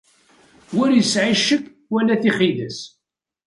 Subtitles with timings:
[0.79, 2.79] Ur yesɛi ccek wala tixidas.